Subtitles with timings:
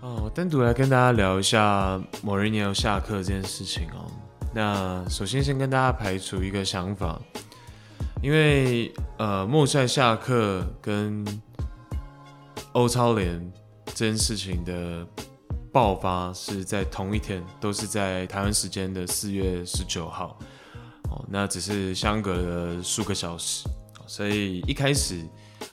[0.00, 4.10] 哦，我单独来跟大家聊一下某人要下课这件事情哦。
[4.54, 7.20] 那首先先跟大家排除一个想法，
[8.22, 11.24] 因为呃，莫帅下课跟
[12.72, 13.52] 欧超联
[13.86, 15.06] 这件事情的
[15.72, 20.38] 爆发是在同一天，都是在台湾时间的四月十九号。
[21.10, 23.68] 哦，那只是相隔了数个小时，
[24.06, 25.22] 所以一开始，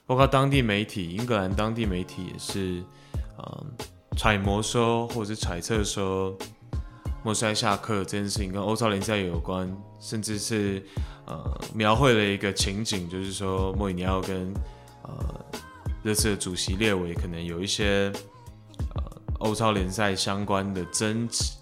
[0.05, 2.83] 包括当地媒体，英格兰当地媒体也是，
[3.37, 3.65] 嗯，
[4.17, 6.37] 揣摩说或者是揣测说，
[7.23, 10.83] 莫帅下课这件事情跟欧超联赛有关，甚至是
[11.25, 14.53] 呃描绘了一个情景，就是说莫里尼奥跟
[15.03, 15.45] 呃
[16.03, 18.11] 热刺的主席列维可能有一些
[18.95, 21.53] 呃欧超联赛相关的争执，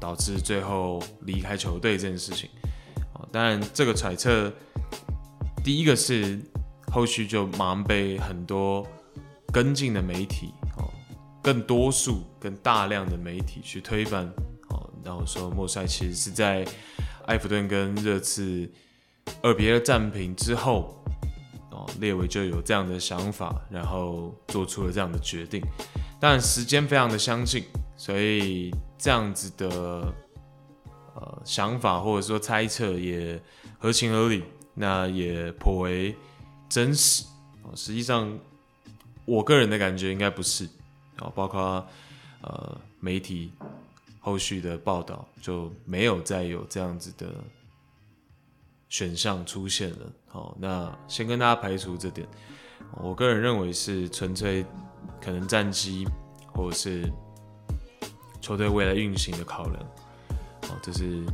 [0.00, 2.48] 导致最后离开球队这件事情。
[3.30, 4.50] 当然，这个揣测，
[5.62, 6.40] 第一个是
[6.92, 8.86] 后续就马上被很多
[9.52, 10.88] 跟进的媒体哦，
[11.42, 14.26] 更多数、更大量的媒体去推翻
[14.70, 16.66] 哦，然后说莫帅其实是在
[17.26, 18.70] 埃弗顿跟热刺
[19.42, 21.02] 二比二战平之后
[21.70, 25.62] 哦，列维就有这样的想法，然后做出了这样的决定。
[26.20, 27.64] 当然，时间非常的相近，
[27.96, 30.14] 所以这样子的。
[31.20, 33.42] 呃，想法或者说猜测也
[33.76, 36.14] 合情合理，那也颇为
[36.68, 37.24] 真实。
[37.74, 38.38] 实际上，
[39.24, 40.68] 我个人的感觉应该不是。
[41.34, 41.84] 包括
[42.42, 43.50] 呃媒体
[44.20, 47.26] 后续的报道就没有再有这样子的
[48.88, 50.12] 选项出现了。
[50.28, 52.24] 好，那先跟大家排除这点。
[53.02, 54.64] 我个人认为是纯粹
[55.20, 56.06] 可能战绩
[56.54, 57.12] 或者是
[58.40, 59.82] 球队未来运行的考量。
[60.68, 61.24] 哦，这是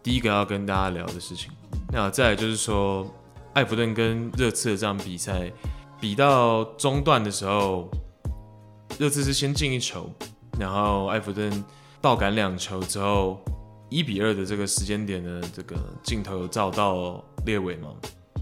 [0.00, 1.50] 第一个要跟大家聊的事情。
[1.90, 3.12] 那再就是说，
[3.54, 5.52] 埃弗顿跟热刺的这场比赛，
[6.00, 7.90] 比到中段的时候，
[8.98, 10.10] 热刺是先进一球，
[10.58, 11.64] 然后埃弗顿
[12.00, 13.40] 倒赶两球之后，
[13.88, 17.88] 一比二的这个时间点呢，这个镜头有照到列维嘛？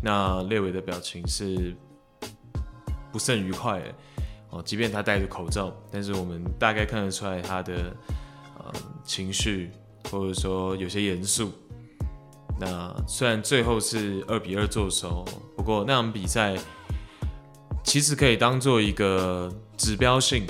[0.02, 1.76] 那列维的表情是
[3.12, 3.94] 不甚愉快的
[4.50, 7.96] 哦，即便他戴着口罩，但是我们大概看得出来他的
[8.58, 8.72] 呃
[9.04, 9.70] 情绪。
[10.10, 11.52] 或者说有些严肃，
[12.60, 15.24] 那虽然最后是二比二作收，
[15.56, 16.54] 不过那场比赛
[17.82, 20.46] 其实可以当做一个指标性，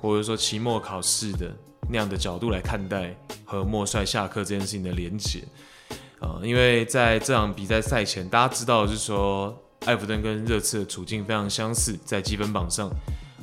[0.00, 1.52] 或者说期末考试的
[1.88, 5.42] 那样的角度来看待和莫帅下课这件事情的连结。
[6.20, 9.52] 呃，因为在这场比赛赛前，大家知道就是说，
[9.86, 12.88] 埃弗顿跟热刺的处境非常相似，在积分榜上，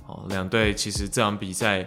[0.07, 1.85] 哦，两队其实这场比赛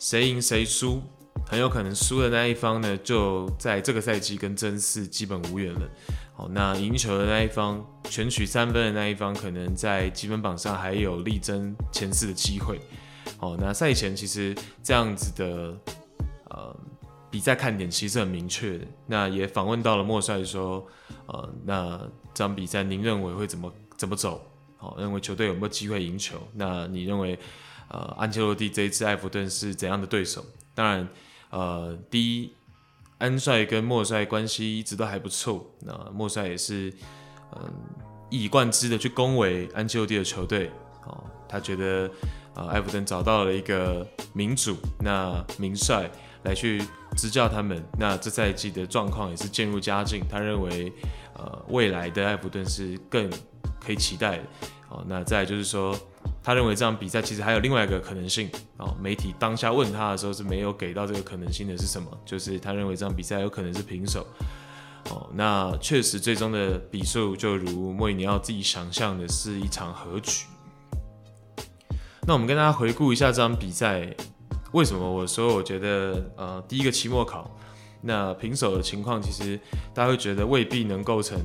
[0.00, 1.00] 谁赢谁输。
[1.48, 5.80] 很有可能输的那一方呢，就在这个赛季跟争四基本无缘了。
[6.34, 12.78] 好，那赢球的那一方，全取三分的那一方，可能在积分榜上还有力争前四的机会。
[13.38, 15.74] 好，那赛前其实这样子的
[16.50, 16.76] 呃
[17.30, 18.78] 比赛看点其实很明确。
[19.06, 20.86] 那也访问到了莫帅说，
[21.26, 21.98] 呃，那
[22.34, 24.42] 这场比赛您认为会怎么怎么走？
[24.76, 26.36] 好，认为球队有没有机会赢球？
[26.52, 27.38] 那你认为
[27.88, 30.44] 呃安切洛蒂这一次埃弗顿是怎样的对手？
[30.74, 31.08] 当然。
[31.50, 32.52] 呃，第一，
[33.18, 35.64] 安帅跟莫帅关系一直都还不错。
[35.80, 36.92] 那莫帅也是，
[37.56, 37.72] 嗯、
[38.30, 40.70] 一以贯之的去恭维安切洛蒂的球队。
[41.06, 42.10] 哦，他觉得，
[42.54, 46.10] 呃，埃弗顿找到了一个民主，那名帅
[46.42, 46.82] 来去
[47.16, 47.82] 执教他们。
[47.98, 50.22] 那这赛季的状况也是渐入佳境。
[50.28, 50.92] 他认为，
[51.34, 53.30] 呃，未来的埃弗顿是更
[53.80, 54.44] 可以期待的。
[54.90, 55.98] 哦，那再就是说。
[56.42, 58.96] 他认为这场比赛其实还有另外一个可能性哦。
[59.00, 62.08] 媒体当下问他的时候是没有给到这个可能性的是什么？
[62.24, 64.26] 就是他认为这场比赛有可能是平手。
[65.10, 70.44] 哦，那确实最终的比数就如莫里尼奥自己想象的是一场和局。
[72.26, 74.14] 那我们跟大家回顾一下这场比赛，
[74.72, 77.50] 为什么我说我觉得呃第一个期末考
[78.02, 79.58] 那平手的情况，其实
[79.94, 81.38] 大家会觉得未必能构成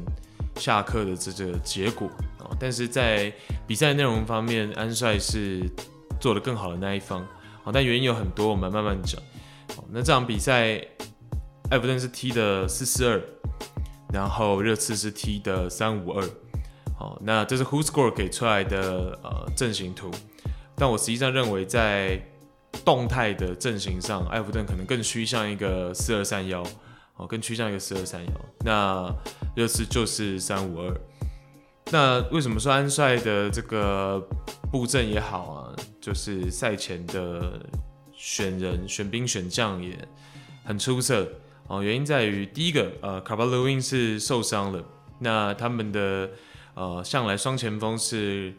[0.57, 2.09] 下课的这个结果。
[2.59, 3.31] 但是在
[3.67, 5.69] 比赛内容方面，安帅是
[6.19, 7.27] 做得更好的那一方，
[7.73, 9.21] 但原因有很多，我们慢慢讲。
[9.89, 10.75] 那这场比赛，
[11.71, 13.21] 埃弗顿是踢的四四二，
[14.11, 16.29] 然后热刺是踢的三五二，
[16.97, 20.11] 好，那这是 Who Score 给出来的呃阵型图，
[20.75, 22.21] 但我实际上认为在
[22.85, 26.63] 动态的阵型上，埃弗顿可能更趋向一个四二三幺，
[27.17, 28.31] 哦，更趋向一个四二三幺，
[28.65, 29.15] 那
[29.55, 31.01] 热刺就是三五二。
[31.91, 34.25] 那为什么说安帅的这个
[34.71, 35.75] 布阵也好啊？
[36.01, 37.63] 就是赛前的
[38.13, 39.97] 选人、选兵、选将也
[40.65, 41.27] 很出色
[41.67, 41.83] 哦。
[41.83, 44.83] 原因在于第一个，呃，卡巴罗温是受伤了。
[45.19, 46.29] 那他们的
[46.73, 48.53] 呃向来双前锋是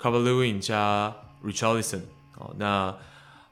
[0.00, 1.14] Calvert-Lewin 加
[1.44, 2.02] Richardson
[2.38, 2.96] 哦，那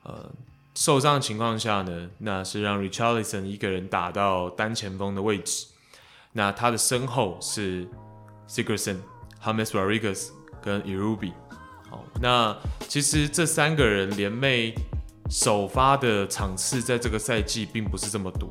[0.04, 0.30] 呃
[0.74, 5.66] 受伤的情况下呢，那是让 Richardson 一个人打到单前锋的位置，
[6.32, 7.86] 那他的身后是
[8.48, 8.96] Sigursson、
[9.44, 10.30] James Rodriguez
[10.62, 11.32] 跟 Irubi。
[11.90, 12.56] 好，那
[12.88, 14.74] 其实这三个人联袂
[15.30, 18.48] 首发的场次在这个赛季并不是这么多。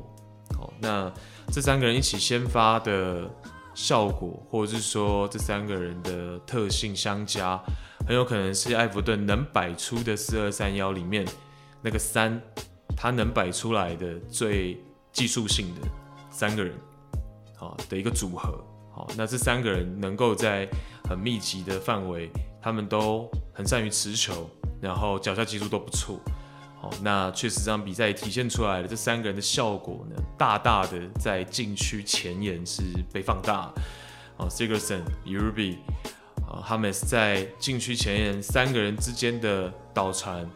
[0.56, 1.12] 好，那
[1.52, 3.28] 这三个人一起先发的
[3.74, 7.60] 效果，或者是说这三个人的特性相加，
[8.06, 11.26] 很有可能是艾弗顿能摆出的四二三幺里面
[11.82, 12.40] 那个三，
[12.96, 14.80] 他能摆出来的最
[15.12, 15.80] 技术性的
[16.30, 16.72] 三个人，
[17.56, 18.64] 好，的一个组合。
[18.94, 20.68] 好，那这三个人能够在
[21.08, 22.30] 很密集的范围，
[22.62, 24.48] 他们都很善于持球，
[24.80, 26.20] 然后脚下技术都不错。
[27.02, 33.72] 那确实这场比赛体现出来了，这三个人的效果呢，大大的在禁区前沿是被放大。
[34.36, 35.78] 哦，Sigurdsson、Irubi、
[36.46, 40.46] 啊，James 在禁区前沿三个人之间的导传，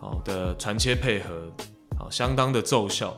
[0.00, 1.52] 好的传切配合，
[1.96, 3.16] 好相当的奏效。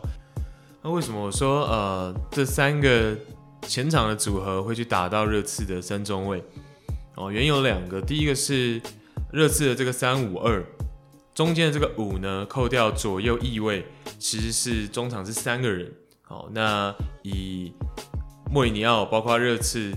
[0.83, 3.17] 那为什么我说呃这三个
[3.63, 6.43] 前场的组合会去打到热刺的三中卫？
[7.17, 8.81] 哦，原有两个，第一个是
[9.33, 10.65] 热刺的这个三五二。
[11.35, 13.87] 中间的这个五呢，扣掉左右翼位，
[14.19, 15.93] 其实是中场是三个人。
[16.23, 17.73] 好，那以
[18.51, 19.93] 莫里尼奥包括热刺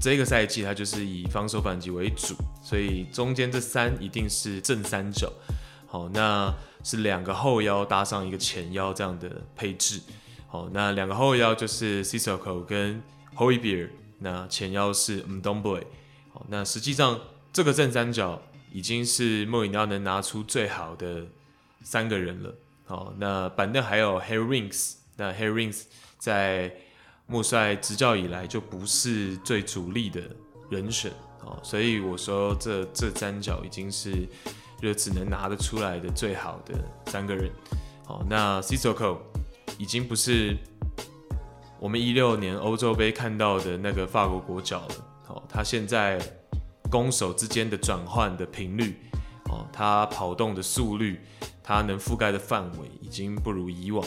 [0.00, 5.32] 这个赛季，他就是以防守反击为主，所以中间这三一定是正三角。
[5.86, 10.00] 好，那是两个后腰搭上一个前腰这样的配置。
[10.52, 13.02] 哦，那两个后腰就是 Cisco 跟
[13.34, 13.90] Højbjerg，
[14.20, 15.82] 那前腰是 Mdomboy。
[16.32, 17.18] 好，那实际上
[17.52, 18.40] 这个正三角。
[18.74, 21.26] 已经是莫里尼奥能拿出最好的
[21.82, 22.54] 三个人了。
[22.86, 25.82] 好，那板凳还有 Harry Winks，那 Harry Winks
[26.16, 26.74] 在
[27.26, 30.22] 莫帅执教以来就不是最主力的
[30.70, 31.12] 人选。
[31.38, 34.26] 好，所以我说这这三角已经是
[34.80, 36.74] 热刺能拿得出来的最好的
[37.08, 37.50] 三个人。
[38.06, 39.18] 好，那 Cisco
[39.78, 40.56] 已经不是
[41.78, 44.94] 我们一六年欧洲杯看到的那个法国国脚了。
[45.28, 46.18] 哦，他现在。
[46.90, 48.94] 攻守之间的转换的频率，
[49.46, 51.18] 哦，他跑动的速率，
[51.64, 54.06] 他能覆盖的范围已经不如以往，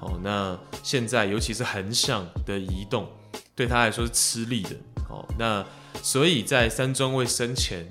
[0.00, 3.06] 哦，那现在尤其是横向的移动，
[3.54, 4.70] 对他来说是吃力的，
[5.10, 5.62] 哦，那
[6.02, 7.86] 所以在三中卫身前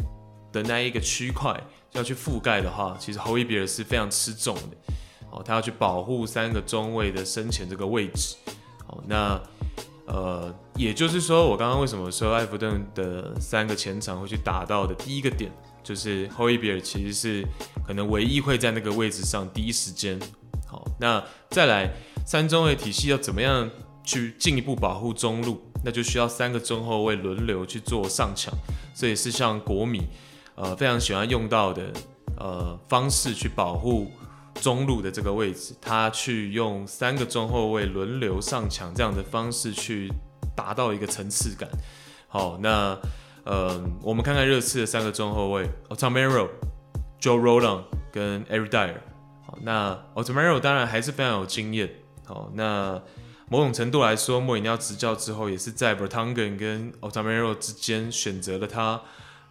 [0.52, 1.62] 的那一个区块
[1.92, 4.94] 要去覆盖的话，其实侯伊比尔是非常吃重的，
[5.32, 8.36] 哦，他要去保护三个中卫的身前这个位置，
[8.88, 9.42] 哦，那。
[10.08, 15.50] 呃，也就是说，我刚刚为什么说艾弗顿的三个前场会去打到的第一个点，
[15.82, 17.48] 就是霍伊比尔其实是
[17.88, 20.20] 可能唯一会在那个位置上第一时间。
[20.68, 21.90] 好，那再来
[22.26, 23.70] 三中卫体系要怎么样
[24.04, 28.54] 去进一步保护中路，那就需要三个中后卫轮流去做上抢，
[28.94, 30.02] 这也是像国米
[30.56, 31.94] 呃非常喜欢用到的
[32.38, 34.12] 呃方式去保护。
[34.56, 40.12] 中路的这个位置，他去用三个中后卫轮流上抢这样的方式去
[40.56, 41.68] 达到一个层次感。
[42.28, 43.00] 好，那
[43.44, 46.48] 呃，我们看看热刺的三个中后卫：Otamendi、
[47.20, 48.98] Joe Rodon 跟 Eric Dier。
[49.46, 51.90] 好，那 Otamendi 当然还是非常有经验。
[52.26, 53.02] 好，那
[53.50, 59.02] 某种程度来说，莫里尼奥执教之后，也是在 Bertangen 跟 Otamendi 之间选择了他。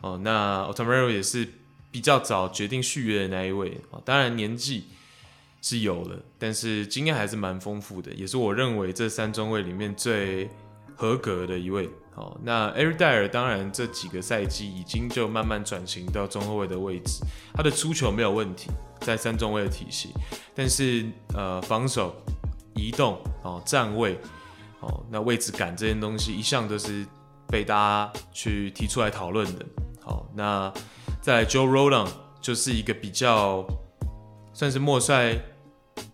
[0.03, 1.48] 哦，那 Otamendi 也是
[1.91, 3.81] 比较早决定续约的那一位。
[4.05, 4.84] 当然年纪。
[5.62, 10.48] 是有的，但是经验还是蛮丰富的，也是我认为这三中卫里面最
[10.96, 11.88] 合格的一位。
[12.14, 17.20] 好，那 Eric Dier 当然这几个赛季已经就慢慢转型到中后卫的位置，
[17.52, 20.10] 他的出球没有问题，在三中卫的体系，
[20.55, 22.14] 但是呃防守、
[22.74, 24.19] 移动、哦站位、
[24.81, 27.06] 哦那位置感这些东西一向都是
[27.48, 29.67] 被大家去提出来讨论的。
[30.00, 30.72] 好，那
[31.20, 32.08] 在 Joe Rodon
[32.40, 33.67] 就是一个比较。
[34.52, 35.40] 算是莫帅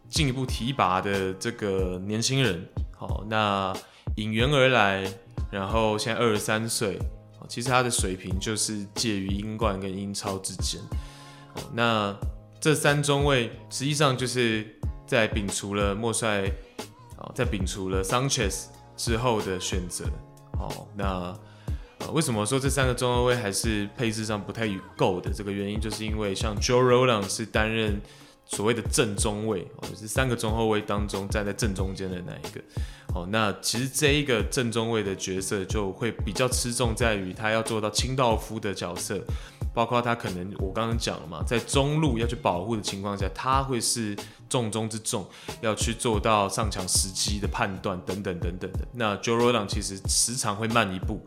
[0.09, 3.75] 进一步提拔的这个年轻人，好，那
[4.15, 5.05] 引援而来，
[5.51, 6.99] 然后现在二十三岁，
[7.49, 10.81] 其实他的水平就是介于英冠跟英超之间，
[11.75, 12.17] 那
[12.61, 14.67] 这三中卫实际上就是
[15.07, 16.51] 在摒除了莫帅，
[17.35, 20.05] 在摒除了 Sanchez 之后的选择，
[20.57, 21.37] 好，那
[22.13, 25.31] 为什么说这三个中后卫还是配置上不太够的？
[25.31, 28.01] 这个原因就是因为像 Joe Roland 是担任。
[28.47, 32.61] 所谓的正中卫哦，就是三个中后卫当中站在正中间的那一个
[33.15, 33.27] 哦。
[33.31, 39.21] 那其实这一个正中卫的角色就会比较吃重在于他要做到清道夫的角色，
[39.75, 44.17] 包括他可能我刚刚讲了嘛，在中路要去保护的情况下，他会是
[44.49, 45.29] 重中之重，
[45.61, 48.79] 要去做到上抢时机的判断等等等等的。
[48.93, 51.27] 那 Joe Rodon 其实时常会慢一步，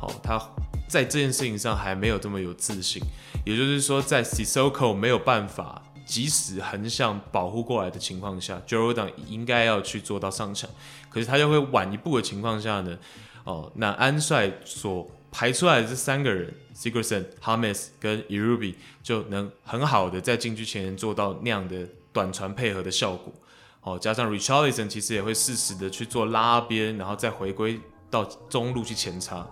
[0.00, 0.40] 好，他
[0.88, 3.02] 在这件事情上还没有这么有自信。
[3.44, 10.68] 也就是说，在 Sissoko 没有办法即使横向保护过来的情况下，Jordan 应该要去做到上抢，
[11.08, 12.98] 可是他就会晚一步的情况下呢，
[13.44, 23.32] 哦，那安帅所排出来的这三个人，Sigursson、Hames 跟 Irubi 就能很好的在禁区前做到那样的短传配合的效果。
[23.80, 27.80] 哦，加上 Richarlison 其实也会适时的去做拉边，然后再回归
[28.10, 29.46] 到中路去前插。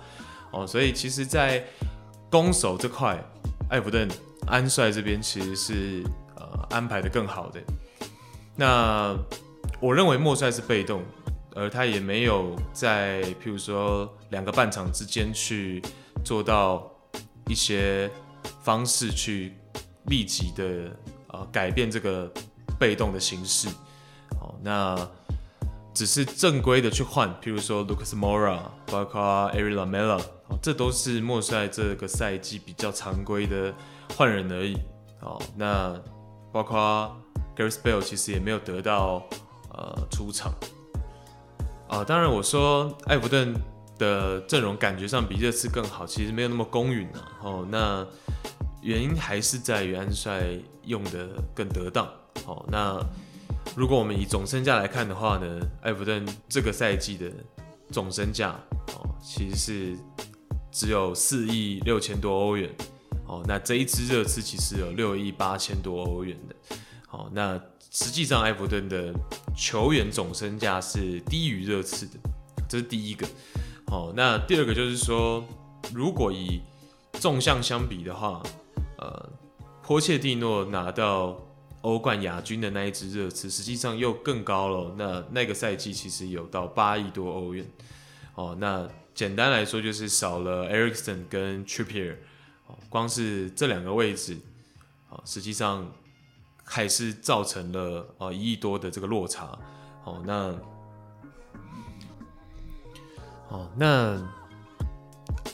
[0.51, 1.65] 哦，所以其实，在
[2.31, 3.23] 攻守这块，
[3.69, 4.09] 艾弗顿
[4.47, 6.05] 安帅这边其实是
[6.71, 7.61] 安排的更好的。
[8.57, 9.17] 那
[9.81, 11.03] 我认为莫帅是被动，
[11.55, 15.83] 而他也没有在譬如说两个半场之间去
[16.25, 16.91] 做到
[17.47, 18.11] 一些
[18.63, 19.55] 方式去
[20.07, 20.97] 立即的
[21.29, 22.31] 呃改变这个
[22.79, 23.69] 被动的形式。
[24.65, 24.97] 那
[25.93, 30.23] 只是正规的去换，譬如说 Lucas Mora，包括 Erik Lamela，
[30.63, 33.75] 这都是莫帅这个赛季比较常规的
[34.17, 34.79] 换人而已。
[35.21, 36.01] 好，那
[36.53, 37.17] 包括
[37.57, 39.25] Gareth Bale 其实也没有得到
[39.73, 40.53] 呃出场。
[41.89, 43.55] 啊，当然我说艾弗顿
[43.99, 47.39] 的阵容感觉上比热刺更好，其实没有那么公允啊。
[47.43, 48.07] 哦，那
[48.83, 50.47] 原因还是在于安帅
[50.85, 52.07] 用的更得当。
[52.47, 53.01] 哦，那。
[53.75, 57.31] 如果我们以总身价来看的话呢，埃弗顿这个赛季的
[57.91, 58.51] 总身价
[58.89, 59.99] 哦，其实是
[60.71, 62.69] 只有四亿六千多欧元
[63.27, 63.43] 哦。
[63.47, 66.77] 那这一支热刺其实有六亿八千多欧元的
[67.11, 67.31] 哦。
[67.33, 67.61] 那
[67.91, 69.13] 实际上埃弗顿的
[69.57, 72.13] 球员总身价是低于热刺的，
[72.69, 73.27] 这是第一个。
[73.87, 75.45] 哦，那第二个就是说，
[75.93, 76.61] 如果以
[77.15, 78.43] 纵向相比的话，
[78.99, 79.31] 呃，
[79.87, 81.39] 波切蒂诺拿到。
[81.83, 84.95] 欧冠亚军的那一支热刺，实际上又更高了。
[84.97, 87.67] 那那个赛季其实有到八亿多欧元。
[88.37, 92.15] 哦，那简单来说就是少了 Eriksen 跟 Trippier。
[92.89, 94.37] 光是这两个位置，
[95.09, 95.91] 啊，实际上
[96.65, 99.59] 还是造成了啊一亿多的这个落差。
[100.05, 100.35] 哦，那，
[103.49, 104.21] 哦，那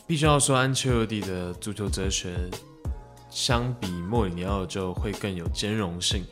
[0.06, 2.34] 必须要说安切洛蒂的足球哲学。
[3.30, 6.24] 相比莫里尼奥就会更有兼容性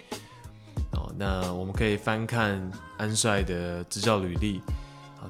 [0.92, 1.14] 哦。
[1.18, 4.62] 那我们可以翻看安帅的执教履历。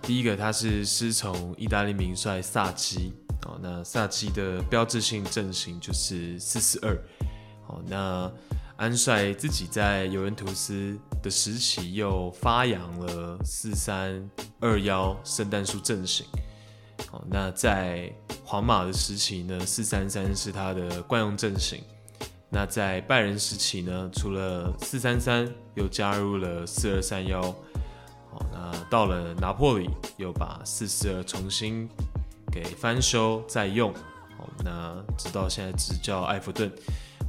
[0.01, 3.59] 第一个他是师从意大利名帅萨基哦。
[3.61, 6.95] 那萨基的标志性阵型就是四四二
[7.66, 7.83] 哦。
[7.87, 8.31] 那
[8.76, 14.28] 安帅自己在尤文图斯的时期又发扬了四三
[14.61, 16.26] 二幺圣诞树阵型。
[17.12, 18.12] 哦，那在
[18.45, 21.83] 皇马的时期呢，四三三是他的惯用阵型。
[22.49, 27.40] 那在拜仁时期呢，除了四三三，又加入了四二三幺。
[27.40, 31.88] 哦，那到了拿破里，又把四四二重新
[32.57, 33.93] 给翻修再用。
[34.39, 36.73] 好，那直到现在执教埃弗顿，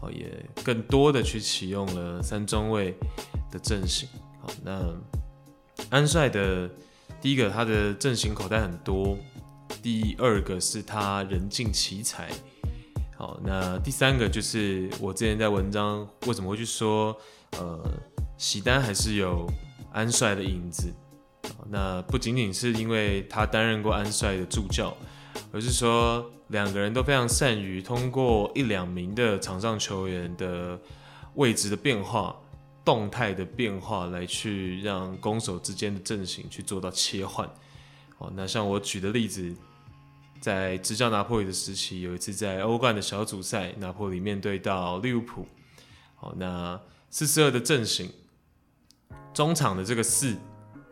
[0.01, 0.31] 哦，也
[0.63, 2.95] 更多的去启用了三中卫
[3.51, 4.07] 的阵型。
[4.41, 4.81] 好，那
[5.89, 6.69] 安帅的
[7.21, 9.17] 第一个，他的阵型口袋很多。
[9.83, 12.29] 第二个是他人尽其才，
[13.17, 17.15] 好，那第三个就是我之前在文章为什么会去说，
[17.57, 17.79] 呃，
[18.37, 19.45] 喜丹还是有
[19.93, 20.91] 安帅的影子，
[21.69, 24.95] 那不仅仅是因为他担任过安帅的助教，
[25.51, 30.79] 而是说两个人都非常善于通过一两名的场上球员的
[31.35, 32.35] 位置的变化、
[32.83, 37.47] 动态的变化来去让攻守之间的阵型去做到切换。
[38.17, 39.55] 哦，那像我举的例子，
[40.39, 45.45] 在执教拿破里的时期，有一次在欧冠的小组赛，拿破里面对到利物浦。
[46.15, 46.79] 好，那
[47.09, 48.11] 四四二的阵型，
[49.33, 50.35] 中场的这个四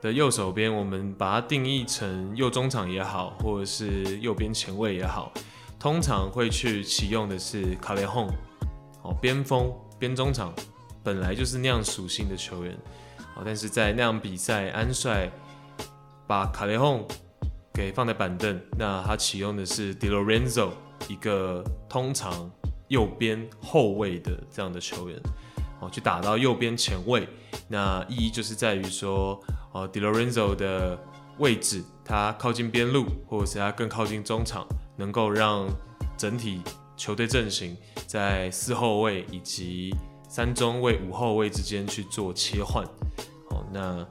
[0.05, 5.31] 的右手边，我们把它定义成右中场也好，或者是右边前卫也好，
[5.79, 8.29] 通常会去启用的是卡雷洪，
[9.01, 10.53] 哦，边锋边中场
[11.03, 12.77] 本来就是那样属性的球员。
[13.35, 15.31] 哦，但是在那样比赛，安帅。
[16.27, 17.07] 把卡雷洪
[17.71, 20.71] 给放在板凳，那他启用的是 Di Lorenzo，
[21.07, 22.49] 一个通常
[22.87, 25.21] 右边后卫的这样的球员，
[25.89, 27.27] 去打到右边前卫。
[27.67, 29.39] 那意义就是在于说，
[29.71, 30.99] 哦，Di Lorenzo 的
[31.37, 35.67] 位置，他靠近边路，或者是他更靠近中场，能够让
[36.17, 36.61] 整体
[36.97, 37.75] 球队阵型
[38.07, 39.95] 在四后卫以及
[40.27, 42.85] 三中卫、五后卫之间去做切换。
[43.49, 44.05] 哦，那。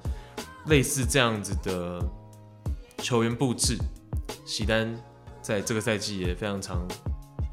[0.69, 2.02] 类似这样子的
[2.97, 3.76] 球员布置，
[4.47, 4.99] 席丹
[5.43, 6.88] 在这个赛季也非常常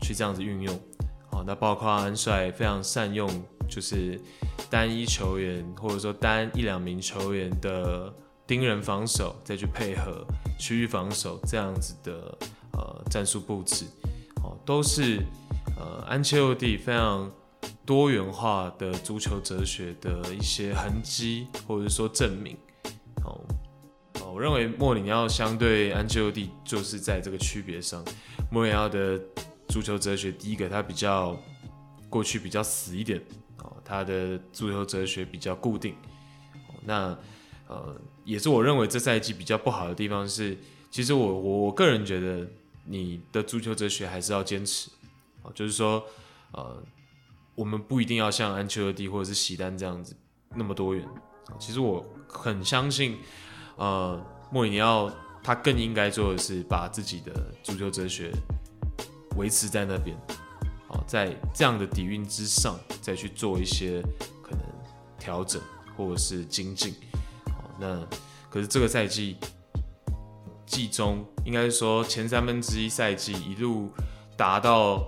[0.02, 0.80] 去这样子运用。
[1.30, 3.28] 好，那包括安帅非常善用，
[3.72, 4.20] 就是
[4.70, 8.14] 单一球员或者说单一两名球员的
[8.46, 10.26] 盯人防守，再去配合
[10.60, 12.38] 区域防守这样子的
[12.74, 13.86] 呃战术布置。
[14.44, 15.24] 哦，都是
[15.78, 17.32] 呃安切洛蒂非常
[17.86, 22.58] 多元化的足球哲学的一些痕迹，或者说证明。
[23.24, 23.40] 哦，
[24.34, 28.04] 我认为莫里尼奥相对安切洛蒂就是在这个区别上，
[28.52, 29.18] 莫里尼奥的
[29.70, 31.38] 足球哲学，第一个他比较
[32.10, 33.22] 过去比较死一点，
[33.62, 35.96] 哦，他的足球哲学比较固定。
[36.84, 37.18] 那
[37.68, 40.58] 呃，也是我认为这赛季比较不好的地方是，
[40.90, 42.46] 其实我我我个人觉得
[42.86, 44.90] 你的足球哲学还是要坚持，
[45.54, 46.04] 就是说，
[46.52, 46.84] 呃，
[47.56, 50.16] 我们不一定要像安切洛蒂或者是席丹这样子
[50.56, 51.08] 那么多元。
[51.60, 53.18] 其实我很相信，
[53.78, 54.20] 呃，
[54.52, 55.12] 莫里尼奥
[55.44, 57.32] 他更应该做的是把自己的
[57.64, 58.32] 足球哲学
[59.38, 60.18] 维持在那边，
[60.92, 64.02] 好，在这样的底蕴之上再去做一些
[64.44, 64.60] 可能
[65.18, 65.62] 调整。
[65.98, 66.96] 或者是精进，
[67.78, 68.00] 那
[68.50, 69.36] 可是这个赛季
[70.66, 73.92] 季中，应该是说前三分之一赛季一路
[74.38, 75.06] 达到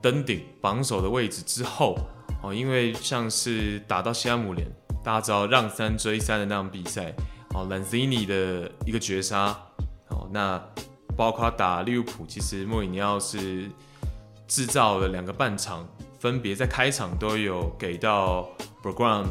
[0.00, 1.98] 登顶榜首的位置之后，
[2.42, 4.66] 哦，因为像是打到西汉姆联，
[5.04, 7.12] 大家知道让三追三的那场比赛，
[7.52, 9.48] 哦，兰兹尼的一个绝杀，
[10.10, 10.62] 哦，那
[11.16, 13.68] 包括打利物浦，其实莫里尼奥是
[14.50, 15.88] 制造了两个半场，
[16.18, 18.48] 分别在开场都有给到
[18.82, 19.26] Bergwijn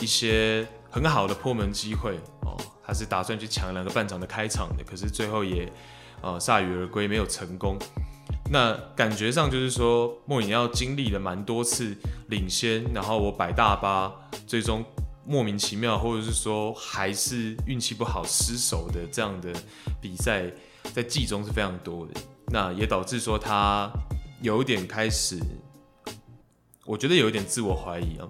[0.00, 5.70] 一些很好的破门机会哦，他是打算去抢两个半场的开场的，可是最后也
[6.22, 7.78] 呃铩羽而归，没有成功。
[8.50, 11.96] 那感觉上就是说，莫里尼奥经历了蛮多次
[12.26, 14.12] 领先，然后我摆大巴，
[14.44, 14.84] 最终
[15.24, 19.52] 莫名其妙，或者是说还是运气不好失手的这样的
[20.00, 20.50] 比赛，
[20.92, 22.20] 在季中是非常多的。
[22.50, 23.88] 那也导致说他
[24.40, 25.38] 有一点开始，
[26.86, 28.28] 我觉得有一点自我怀疑啊。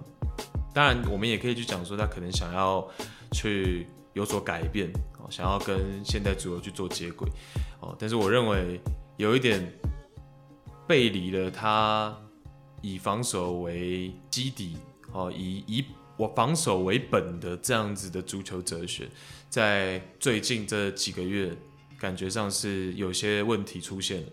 [0.73, 2.87] 当然，我们也可以去讲说，他可能想要
[3.31, 7.27] 去有所改变，哦，想要跟现代足球去做接轨，
[7.79, 8.79] 哦，但是我认为
[9.17, 9.71] 有一点
[10.87, 12.15] 背离了他
[12.81, 14.77] 以防守为基底，
[15.11, 15.85] 哦，以以
[16.17, 19.07] 我防守为本的这样子的足球哲学，
[19.49, 21.55] 在最近这几个月，
[21.99, 24.27] 感觉上是有些问题出现了，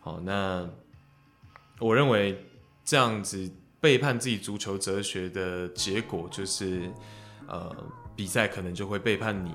[0.00, 0.68] 好，那
[1.80, 2.38] 我认为
[2.84, 3.50] 这样子。
[3.82, 6.92] 背叛自己足球哲学的结果就是，
[7.48, 7.74] 呃，
[8.14, 9.54] 比赛可能就会背叛你。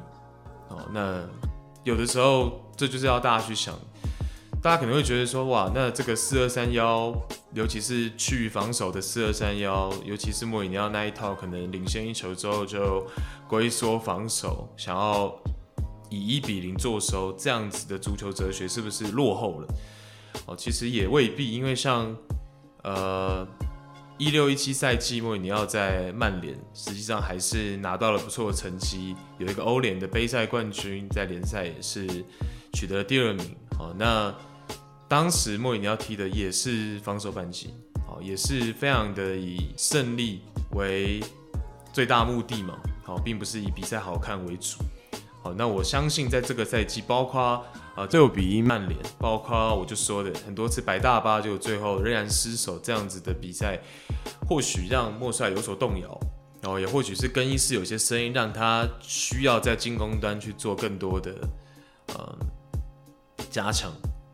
[0.68, 1.24] 哦，那
[1.84, 3.78] 有的时候这就是要大家去想，
[4.64, 7.16] 大家可能会觉得说，哇，那这个四二三幺，
[7.54, 13.06] 尤其是去防守的四二三幺，尤其是莫里尼奥那一套，可能领先一球之后就
[13.48, 15.32] 龟缩防守，想要
[16.10, 19.68] 以一比零作收，这样子的足球哲学是不是落后了？
[20.45, 22.15] 哦，其实也未必，因为像，
[22.84, 23.48] 呃。
[24.17, 32.08] 一六一七赛季末，你要在曼联，实际上还是拿到了不错的成绩，有一个欧联的杯赛冠军，在联赛也是
[32.71, 33.54] 取得了第二名。
[33.78, 34.34] 好，那
[35.10, 37.74] 当时莫里尼奥踢的也是防守反击，
[38.08, 40.39] 好，也是非常的以胜利
[40.71, 41.21] 为
[41.91, 44.78] 最大目的嘛，好，并不是以比赛好看为主。
[45.43, 47.62] 好，那我相信在这个赛季，包括
[47.95, 53.81] 啊最后比一曼联，包括我就说的很多次摆大巴，就最后仍然失手这样子的比赛，
[54.47, 56.19] 或许让莫帅有所动摇，
[56.62, 61.34] 然后也或许是更衣室有些声音让他需要在进攻端去做更多的
[62.10, 62.38] 嗯
[63.49, 63.91] 加强。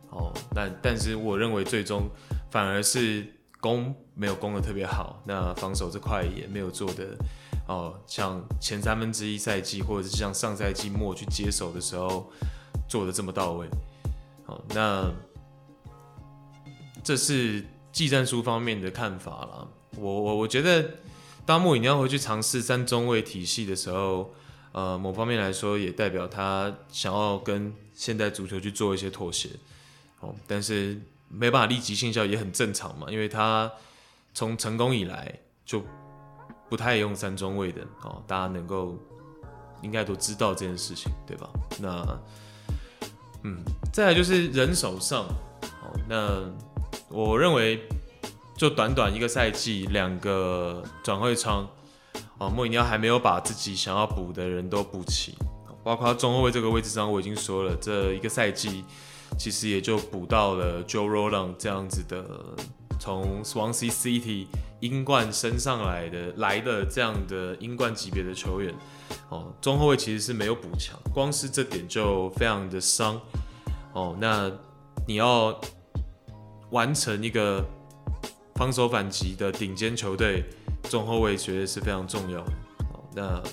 [0.10, 2.10] 哦，但但是我认为最终
[2.50, 3.26] 反而是
[3.62, 7.16] 攻没有攻得特别好，那防守这块也没有做的。
[7.68, 12.30] 哦，像前三分之一赛季，或者是像上赛季末去接手的时候
[12.92, 13.70] 做的这么到位，
[14.46, 15.10] 好，那
[17.02, 19.66] 这是技战术方面的看法啦。
[19.96, 20.92] 我我我觉得，
[21.46, 24.34] 当莫里尼奥回去尝试三中卫体系的时候，
[24.74, 29.48] 呃，某方面来说也代表他想要跟现代足球去做一些妥协，
[30.20, 31.00] 哦，但是
[31.30, 33.72] 没办法立即见效也很正常嘛，因为他
[34.34, 35.82] 从成功以来就。
[36.70, 38.98] 不太用三中卫的哦，大家能够
[39.82, 41.50] 应该都知道这件事情，对吧？
[41.82, 42.18] 那
[43.44, 43.58] 嗯，
[43.92, 45.26] 再来就是人手上
[45.62, 46.42] 哦，那
[47.10, 47.82] 我认为
[48.56, 51.68] 就短短一个赛季，两个转会窗
[52.38, 55.36] 哦，莫里尼奥还没有把自己想要补的人都补齐，
[55.84, 58.84] 包括中后卫这个位置上，我已经说了，这一个赛季
[59.40, 62.24] 其实也就补到了 Joe Roland 这样子的，
[63.02, 64.46] 从 Swansea City。
[64.82, 68.74] 英冠升上来的来的这样的英冠级别的球员，
[69.30, 73.22] 哦，中后卫其实是没有补强，光是这点就非常的伤，
[73.94, 74.52] 哦，那
[75.08, 75.62] 你要
[76.72, 77.64] 完成一个
[78.56, 80.44] 防守反击的顶尖球队，
[80.90, 82.52] 中后卫绝对是非常重要的，
[82.92, 83.44] 哦，那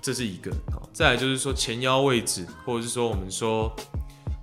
[0.00, 3.70] 这是一个，哦，再来就是说前腰位置，或者是说我们说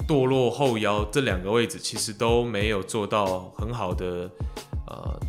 [0.10, 4.28] 堕落后腰这两个位置，其实都没有做到很好的
[4.88, 5.19] 呃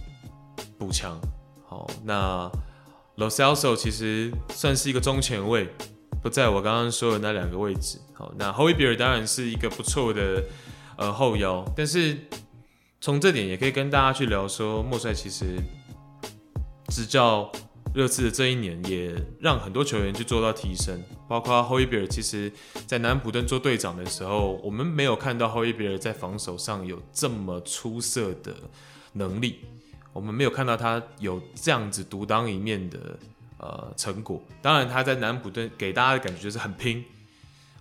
[0.78, 1.20] 补强。
[1.68, 2.50] 好，那
[3.18, 5.68] Lo Celso 其实算是一个中前卫，
[6.22, 7.98] 不在我刚刚说的那两个位置。
[8.14, 10.42] 好，那 Højbjerg 当然是一个不错的
[10.96, 12.16] 呃后腰，但是
[13.02, 15.58] 从这点也可以跟大家去聊说，莫帅其实
[16.88, 17.52] 执教。
[17.92, 22.06] 热刺的这一年也让很多球员去做到提升，包括 Højbjerg。
[22.06, 22.52] 其实，
[22.86, 28.54] 在南普顿做队长的时候，我们没有看到 Højbjerg 在防守上有这么出色的
[29.14, 29.58] 能力，
[30.12, 33.18] 我们没有看到他有这样子独当一面的
[33.58, 34.40] 呃成果。
[34.62, 37.04] 当然，他在南普顿给大家的感觉就是很拼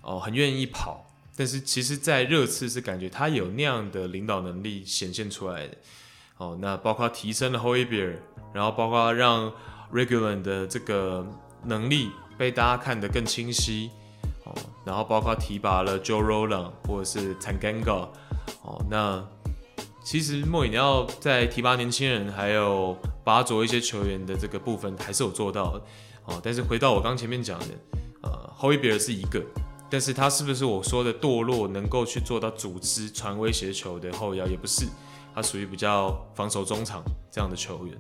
[0.02, 1.06] 哦、很愿意跑。
[1.36, 5.78] 但是，其实，在热刺是感觉他有那样的领导能力显现出来的
[6.38, 6.58] 哦。
[6.60, 8.16] 那包括提升了 Højbjerg，
[8.54, 9.54] 然后包括让
[9.94, 11.26] Regular 的这个
[11.64, 13.90] 能力被大家看得更清晰
[14.46, 14.54] 哦，
[14.86, 18.08] 然后包括提拔了 Joe Roland 或者是 Tanganga
[18.64, 19.26] 哦，那
[20.04, 25.84] 其实莫里尼奥在提拔年轻人还有拔擢一些球员的这个部分还是有做到的
[26.26, 26.40] 哦。
[26.44, 27.66] 但是回到我刚前面讲的，
[28.22, 29.44] 呃，Højbjerg 是一个，
[29.90, 34.86] 但是他是不是我说的堕落能够去做到组织传威胁球的后腰也不是，
[35.36, 37.96] 他属于比较防守中场这样的球员。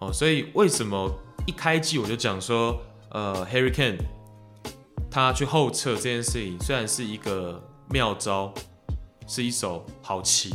[0.00, 1.12] 哦，所以为什么
[1.46, 2.80] 一开季我就讲说，
[3.10, 3.98] 呃，Harry Kane
[5.10, 8.52] 他去后撤这件事情虽然是一个妙招，
[9.26, 10.50] 是一手好棋，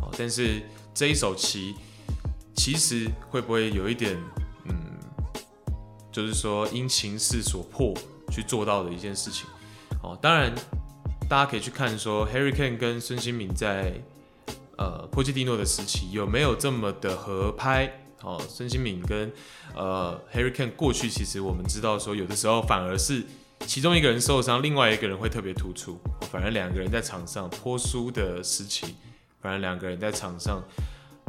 [0.00, 0.62] 哦，但是
[0.94, 1.74] 这一手棋
[2.54, 4.16] 其实会不会有一点，
[4.66, 4.76] 嗯，
[6.12, 7.92] 就是说因情势所迫
[8.30, 9.48] 去做到的一件事情，
[10.02, 10.54] 哦，当然
[11.28, 13.94] 大家可以去看说 Harry Kane 跟孙兴慜在
[14.76, 17.92] 呃波切蒂诺的时期有没有这么的合拍。
[18.24, 19.30] 哦，孙兴敏跟
[19.74, 23.22] 呃 Harry Kane 过去其实我们知道说，有的时候反而是
[23.66, 25.98] 其中一个人受伤，另外一个人会特别突出，
[26.32, 28.94] 反而两个人在场上脱输的时期，
[29.42, 30.62] 反而两个人在场上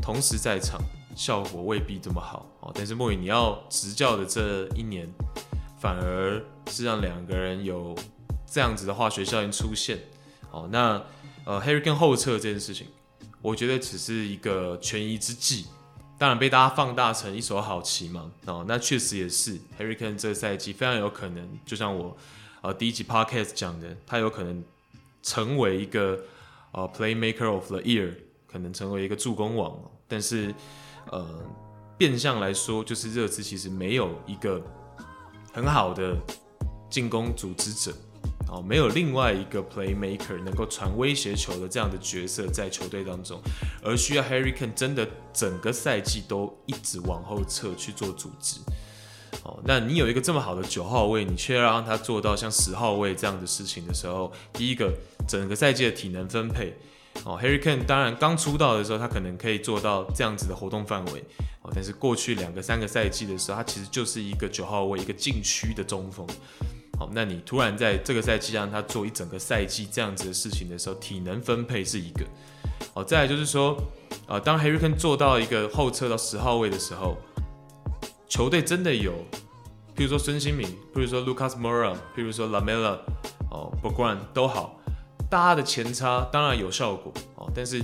[0.01, 0.81] 同时在场，
[1.17, 2.49] 效果未必这么好。
[2.62, 5.05] 哦，但是莫雨你要执教的这一年，
[5.77, 7.93] 反而是让两个人有
[8.49, 9.99] 这样子的化学效应出现。
[10.51, 11.03] 哦，那
[11.43, 12.88] 呃 Harry Kane 后撤这件事情，
[13.41, 15.65] 我觉得只是一个权宜之计。
[16.17, 22.15] 当然被大家放大成一手好棋嘛，哦，那确实也是，Harry Kane 这个赛季非常有可能，就像我
[22.62, 24.63] 呃第一集 Podcast 讲的，他有可能
[25.21, 26.19] 成为一个
[26.71, 28.13] 呃 Playmaker of the Year，
[28.47, 29.78] 可能成为一个助攻王。
[30.08, 30.56] 但是
[31.12, 31.28] 呃
[31.97, 34.62] 变相来说，就是热刺其实没有一个
[35.51, 36.15] 很好的
[36.89, 37.91] 进攻组织者。
[38.47, 43.41] 哦，没有另外一个 playmaker 能够传威胁球的这样的角色在球队当中，
[43.84, 48.60] 而需要 Harry Kane 真的整个赛季都一直往后撤去做组织。
[49.43, 54.93] 哦，那你有一个这么好的九号位，你却要让他做到像十号位这样的事情的时候，第一个
[55.27, 56.73] 整个赛季的体能分配，
[57.25, 61.23] 哦，Harry Kane 当然刚出道的时候他可能可以做到这样子的活动范围，
[61.62, 66.25] 哦，但是过去两个三个赛季的时候，他其实就是一个九号位，一个禁区的中锋。
[66.97, 72.25] 好，那你突然在这个赛季让他做一整个赛季这样子的事情的时候，体能分配是一个。
[72.93, 73.77] 好，再来就是说，
[74.27, 77.17] 呃，当 Harry Kane 做到一个后撤到十号位的时候，
[78.29, 79.12] 球队真的有，
[79.95, 82.99] 譬如说孙兴慜，譬如说 Lucas Moura，譬如说 Lamela，
[83.51, 84.79] 哦，Bogran 都好，
[85.29, 87.81] 大家的前插当然有效果，哦，但是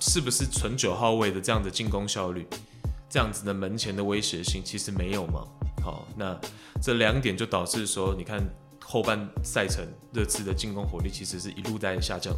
[0.00, 2.46] 是不是纯九号位的这样的进攻效率，
[3.10, 5.44] 这样子的门前的威胁性，其实没有吗？
[5.82, 6.38] 好，那
[6.82, 8.42] 这两点就导致说，你看
[8.84, 12.34] 后半赛程热刺的进攻火力其实是一路在下降。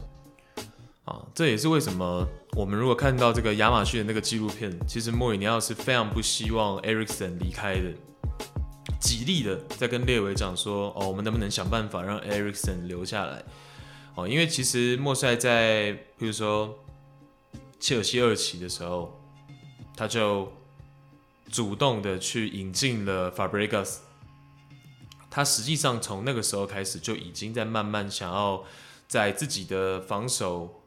[1.05, 2.24] 啊，这也是为什么
[2.57, 7.92] 我们如果看到这个亚马逊的那个纪录片，其实莫里尼奥是非常不希望埃里克森离开的，
[9.00, 13.42] 极力的在跟列维讲说，哦，我们能不能想办法让埃里克森留下来？
[14.14, 16.78] 哦，因为其实莫帅在比如说
[17.81, 19.20] 切尔西二期的时候，
[19.96, 20.52] 他就。
[21.52, 23.98] 主动的去引进了 Fabregas，
[25.30, 28.64] 他实际上从那个时候开始就已经在慢慢想要
[29.06, 30.82] 在自己的防守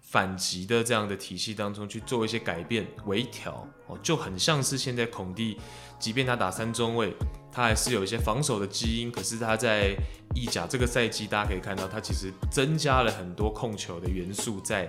[0.00, 5.58] 反击的这样的体系当中去做一些改变微调哦，就很像是现在孔蒂，
[5.98, 7.12] 即便他打三中卫，
[7.50, 9.96] 他还是有一些防守的基因，可是他在
[10.36, 14.88] 意甲这个赛季，大家可以看到他其实增加了很多控球的元素在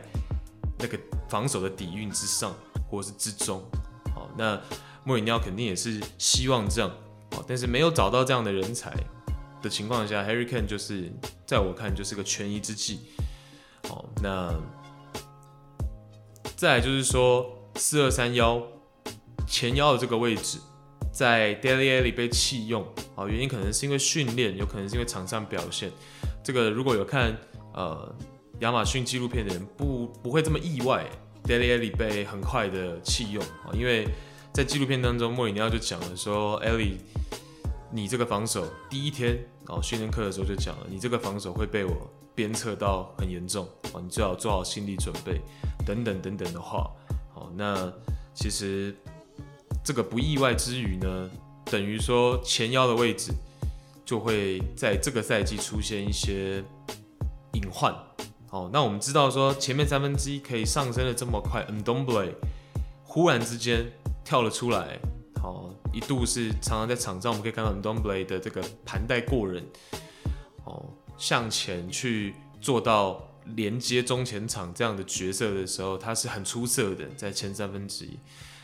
[0.77, 0.95] 那个
[1.27, 2.56] 防守的底蕴之上
[2.88, 3.63] 或是之中，
[4.13, 4.62] 好那。
[5.08, 6.91] 莫里尼奥肯定也是希望这样，
[7.48, 8.93] 但是没有找到这样的人才
[9.62, 11.10] 的情况下，Harry Kane 就是
[11.46, 13.00] 在我看就是个权宜之计。
[13.88, 14.54] 好，那
[16.58, 18.62] 再来就是说四二三幺
[19.48, 20.58] 前腰的这个位置，
[21.10, 25.89] 在 Dele Alli 被弃用，啊，原因可能是因为训练，有可能是因为场上表现。
[26.43, 27.34] 这个如果有看
[27.74, 28.13] 呃
[28.60, 31.06] 亚马逊纪录片的人不不会这么意外
[31.46, 34.06] ，Dele Alli 被很快的弃用啊，因为
[34.58, 36.98] 在纪录片当中，莫里尼奥就讲了说艾利
[37.91, 45.39] 你这个防守第一天哦训练课的时候就讲了，你这个防守会被我鞭策到很严重哦，你最好做好心理准备，
[45.86, 46.89] 等等等等的话，
[47.36, 47.93] 哦，那
[48.34, 48.96] 其实
[49.84, 51.30] 这个不意外之余呢，
[51.65, 53.32] 等于说前腰的位置
[54.04, 56.63] 就会在这个赛季出现一些
[57.54, 57.93] 隐患。
[58.50, 62.34] 哦，那我们知道说前面三分之一可以上升的这么快，Ndombele
[63.08, 63.91] 忽然之间
[64.24, 65.00] 跳了出来，
[65.41, 69.65] 好，一度是常常在场上我们可以看到 Ndombele 的这个盘带过人，
[70.65, 78.20] 哦，向前去做到连接中前场这样的角色的时候，他是很出色的，在前三分之一，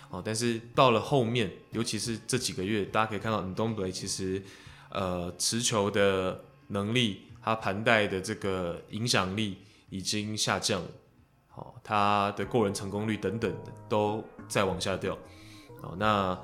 [0.09, 4.43] 哦，但是到了后面，尤其是这几个月，大家可以看到 Ndombele 其实
[4.89, 9.57] 呃持球的能力，他盘带的这个影响力。
[9.89, 10.87] 已经下降了，
[11.55, 13.53] 哦，他的过人成功率等等
[13.87, 15.17] 都在往下掉，
[15.81, 16.37] 哦，那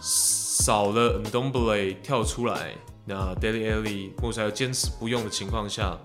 [0.00, 5.98] 少了 Ndombele 跳出来，那 Dele Alli 莫塞尔坚持不用的情况下，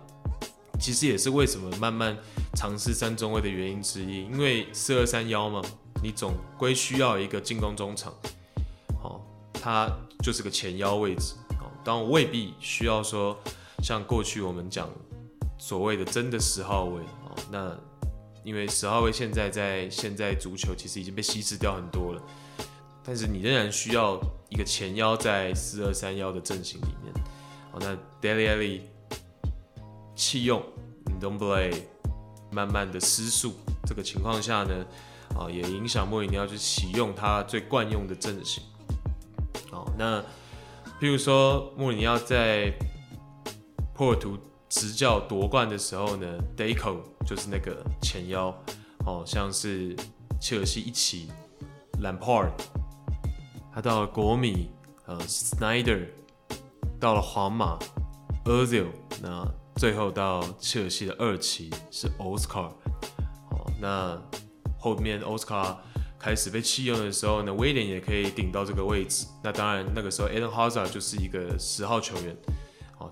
[0.79, 2.17] 其实也是为什么慢慢
[2.55, 5.61] 尝试三中卫的原因之一，因为四二三幺嘛，
[6.01, 8.13] 你总归需要一个进攻中场，
[9.03, 9.21] 哦，
[9.53, 9.89] 他
[10.21, 13.37] 就是个前腰位置，哦，当然未必需要说
[13.81, 14.89] 像过去我们讲。
[15.55, 17.73] 所谓的真的十号位哦，那
[18.43, 22.21] 因为十号位现在在现在足球其实已经被稀释掉很多了，
[23.03, 27.13] 但是你仍然需要一个前腰在四二三幺的阵型里面。
[27.71, 28.81] 好，那 Dele Alli
[30.15, 30.61] 弃用
[31.05, 31.73] Ndombele
[32.51, 33.53] 慢慢的失速，
[33.85, 34.85] 这个情况下呢，
[35.37, 38.61] 啊也影响莫里尼奥去启用他最惯用的阵型。
[39.71, 40.21] 好，那
[40.99, 42.73] 譬如说莫里尼奥在
[43.93, 44.37] 破图。
[44.73, 46.25] 执教夺冠的时候呢
[46.57, 48.47] ，Deco 就是那个前腰，
[49.05, 49.95] 哦，像是
[50.41, 51.29] 切尔西一起
[52.01, 52.49] ，Lampard，
[53.71, 54.71] 他到了国米，
[55.05, 56.07] 呃，Snyder，
[56.99, 57.77] 到了皇马
[58.45, 58.87] ，Ozil，
[59.21, 62.71] 那最后到切尔西的二期是 Oscar，
[63.51, 64.19] 哦，那
[64.79, 65.77] 后面 Oscar
[66.17, 72.35] 开始被弃用的时候呢，威廉也可以顶到这个位置，那当然那个时候 Eden Hazard 就是一个十号球员。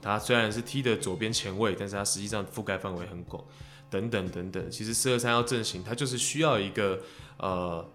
[0.02, 3.44] 他虽然是踢的左边前卫，但是他实际上覆盖范围很广，
[3.90, 4.72] 等等等等。
[4.72, 7.00] 其实四二三幺阵型，它就是需要一个
[7.38, 7.88] 呃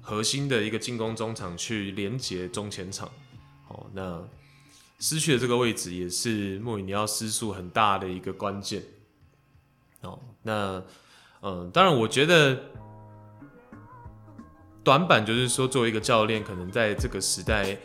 [0.00, 3.06] 核心的一个进攻中场去连接中前场。
[3.68, 4.26] 哦，那
[4.98, 8.82] 失去了这个位置，也是莫里尼奥失速很大的一个关键。
[10.00, 10.82] 哦，那
[11.42, 12.58] 嗯、呃，当然，我觉得
[14.82, 17.76] 短板就是说，作为一个教练，可能在这个时代，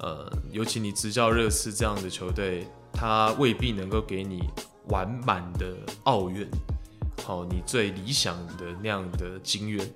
[0.00, 2.66] 呃，尤其你执教热刺这样的球队。
[2.92, 4.48] 他未必能够给你
[4.88, 6.48] 完满的奥运，
[7.24, 9.86] 好，你最理想的那样的经验，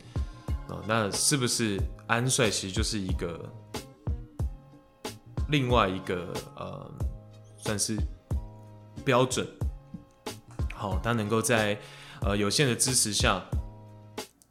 [0.68, 3.38] 哦，那是不是安帅其实就是一个
[5.48, 6.90] 另外一个呃，
[7.58, 7.96] 算是
[9.04, 9.46] 标准，
[10.74, 11.78] 好，他能够在
[12.22, 13.40] 呃有限的支持下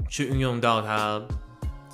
[0.09, 1.21] 去运用到他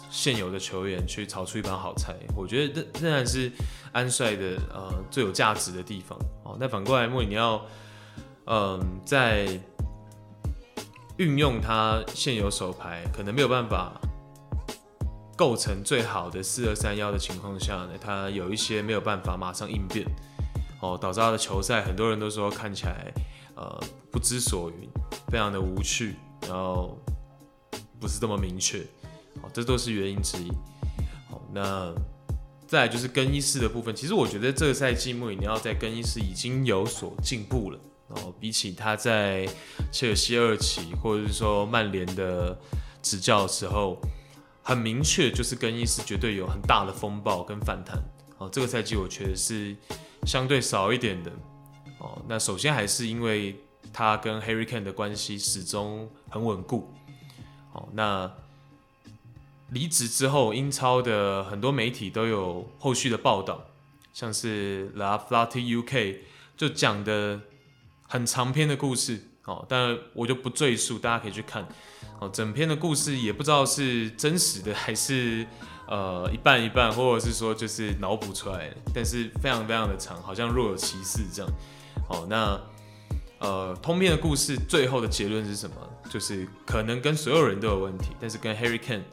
[0.09, 3.51] 现有的球员去炒出一盘好菜，我觉得这仍然是
[3.91, 6.57] 安帅的呃最有价值的地方哦。
[6.59, 7.61] 那反过来，莫里尼奥，
[8.45, 9.47] 嗯，在
[11.17, 13.93] 运用他现有手牌，可能没有办法
[15.35, 20.05] 构成最好的四二三幺的情况下呢，他有一些没有办法马上应变，
[20.81, 23.13] 哦，导致他的球赛很多人都说看起来
[23.55, 23.79] 呃
[24.11, 24.89] 不知所云，
[25.27, 26.97] 非常的无趣，然后
[27.99, 28.79] 不是这么明确，
[29.41, 30.49] 哦，这都是原因之一。
[31.29, 31.93] 好，那。
[32.71, 37.77] 再就是更衣室的部分，其实我觉得这个赛季穆里尼奥在更衣室已经有所进步了。
[38.07, 39.45] 然后比起他在
[39.91, 42.57] 切尔西二期或者是说曼联的
[43.01, 44.01] 执教的时候，
[44.63, 48.01] 很明确就是更衣室绝对有很大的风暴跟反弹。
[48.37, 49.75] 哦，这个赛季我觉得是
[50.25, 51.31] 相对少一点的。
[51.99, 53.53] 哦，那首先还是因为
[53.91, 56.89] 他跟 Harry Kane 的关系始终很稳固。
[57.73, 58.31] 哦，那。
[59.71, 63.65] 离职之后，英超的很多媒体都有后续的报道，
[64.13, 66.17] 像是 The Athletic UK
[66.57, 67.39] 就讲的
[68.05, 71.65] 很长篇的故事，哦，但我就不赘述，大家可以去看，
[72.19, 75.47] 哦，整篇的故事也不知道是真实的还是
[75.87, 81.51] 呃一半一半，或者是说就是脑补出来的，但是非常非常的长，好像若有其事这样，
[82.09, 82.59] 哦，那
[83.39, 85.75] 呃通篇的故事最后的结论是什么？
[86.09, 89.03] 就是可能跟所有人都有问题，但是跟 Harry Kane。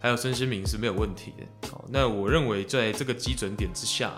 [0.00, 1.68] 还有孙兴慜是没有问题的。
[1.70, 4.12] 好，那我认为在这个基准点之下，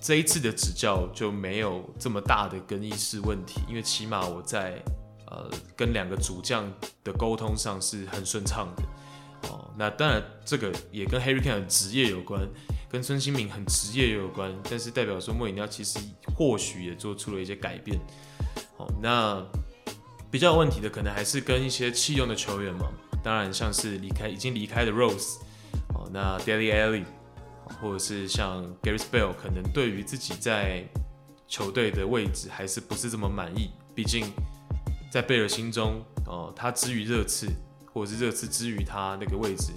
[0.00, 4.82] 这一次的执教就没有这么大的更衣室问题，因为起码我在
[5.28, 6.70] 呃跟两个主将
[7.02, 9.70] 的沟通上是很顺畅的哦。
[9.78, 12.46] 那当然这个也跟 Harry Kane 的职业有关，
[12.90, 15.98] 跟孙兴慜很职业也有关，但是代表说莫里尼奥其实
[16.36, 17.98] 或许也做出了一些改变。
[18.76, 19.40] 哦，那
[20.30, 22.88] 比较有问题的可能还是跟一些弃用的球员嘛，
[23.24, 25.38] 当然像是离开已经离开的 Rose，
[25.94, 27.04] 哦，那 Dele Alli，
[27.80, 30.84] 或者是像 Gareth Bale，可能对于自己在
[31.48, 34.30] 球队的位置还是不是这么满意，毕竟
[35.10, 37.48] 在贝尔心中，哦，他之于热刺，
[37.90, 39.72] 或者是热刺之于他那个位置，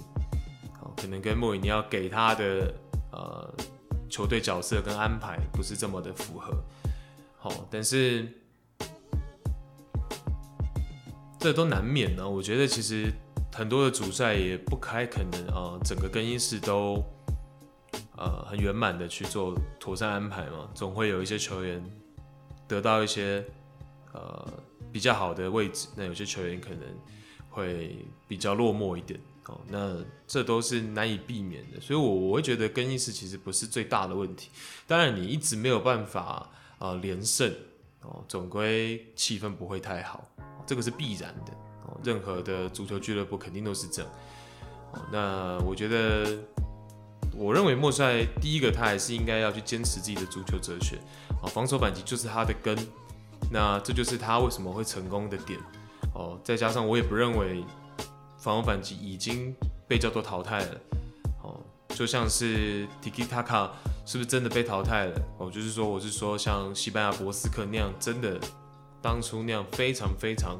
[0.82, 2.74] 哦，可能跟莫里尼奥给他的
[3.10, 3.54] 呃
[4.10, 6.62] 球队角色跟安排不是这么的符合，
[7.38, 8.28] 好，但是。
[11.40, 12.28] 这都难免呢。
[12.28, 13.12] 我觉得其实
[13.52, 17.02] 很多的主帅也不开可能啊、整个更衣室都
[18.16, 20.68] 呃很圆满的去做妥善安排嘛。
[20.74, 21.82] 总会有一些球员
[22.66, 23.44] 得到一些
[24.12, 24.46] 呃
[24.92, 26.80] 比较好的位置，那有些球员可能
[27.50, 29.60] 会比较落寞一点哦。
[29.66, 34.50] 那这都是难以避免的，所以我我会觉得更衣室其实不是最大的问题。
[34.86, 37.52] 当然，你一直没有办法呃连胜
[38.02, 40.28] 哦，总归气氛不会太好。
[40.66, 41.52] 这个是必然的，
[42.02, 44.10] 任何的足球俱乐部肯定都是这样。
[45.12, 46.38] 那我觉得，
[47.36, 50.98] 我认为莫帅第一个他还是应该要去坚持自己的足球哲学
[51.42, 52.76] 哦，防守反击就是他的根，
[53.50, 55.58] 那这就是他为什么会成功的点
[56.14, 56.40] 哦。
[56.42, 57.64] 再加上我也不认为
[58.38, 59.54] 防守反击已经
[59.86, 60.80] 被叫做淘汰了
[61.42, 63.70] 哦，就像是 Tiki Taka
[64.06, 65.50] 是不是真的被淘汰了哦？
[65.50, 68.40] 就是说，我是说像西班牙博斯克那样真的。
[69.00, 70.58] 当初那样非常非常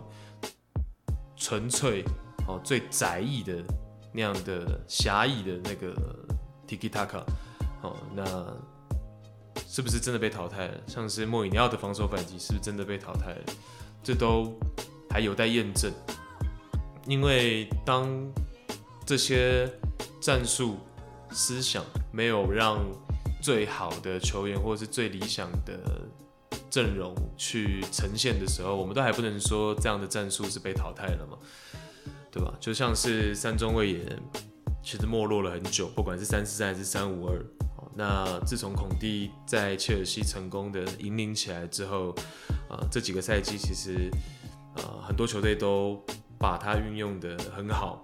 [1.38, 2.04] 纯粹
[2.46, 3.62] 哦，最窄义的
[4.12, 5.94] 那样的狭义的那个
[6.66, 7.22] Tiki Taka
[7.82, 8.24] 哦，那
[9.66, 10.80] 是不是真的被淘汰了？
[10.86, 13.44] 像是莫里尼奥的防守反击是不是真的被淘汰了？
[14.02, 14.58] 这都
[15.10, 15.92] 还有待验证。
[17.06, 18.08] 因为当
[19.06, 19.70] 这些
[20.20, 20.76] 战术
[21.30, 22.84] 思想没有让
[23.40, 25.78] 最好的球员或者是最理想的。
[26.70, 31.38] 阵容去呈现的时候，我们都还不能说这样的战术是被淘汰了嘛，
[32.30, 32.54] 对吧？
[32.60, 34.18] 就像是三中卫也
[34.82, 37.44] 其实没落了很久，不管是三四三还是三五二。
[37.94, 42.14] 那自从孔蒂在切尔西成功的引领起来之后，
[42.68, 44.10] 啊，这几个赛季其实
[44.76, 46.00] 呃，很多球队都
[46.38, 48.00] 把它运用得很好。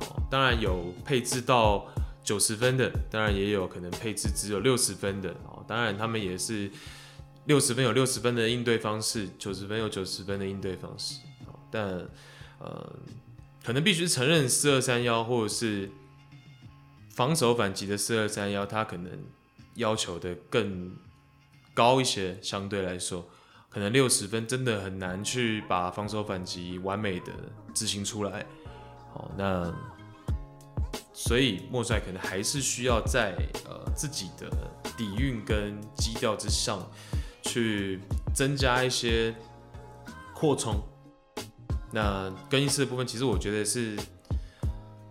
[0.00, 1.86] 好，当然有配置到
[2.24, 5.30] 九十分的，当然也有可能配置只有六十分的。
[5.46, 6.70] 哦，当然他们也是。
[7.50, 11.18] 六十分有六十分的应对方式，九十分有九十分的应对方式。
[11.68, 11.84] 但
[12.60, 12.92] 呃，
[13.64, 15.90] 可能必须承认四二三幺或者是
[17.08, 19.10] 防守反击的四二三幺，它可能
[19.74, 20.96] 要求的更
[21.74, 22.38] 高一些。
[22.40, 23.28] 相对来说，
[23.68, 27.32] 可能六十分真的很难去把防守反击完美的
[27.74, 28.46] 执行出来。
[29.12, 29.74] 好，那
[31.12, 33.34] 所以莫帅可能还是需要在
[33.66, 34.48] 呃自己的
[34.96, 36.88] 底蕴跟基调之上。
[37.42, 38.00] 去
[38.34, 39.34] 增加一些
[40.34, 40.80] 扩充，
[41.92, 43.96] 那更衣室的部分，其实我觉得是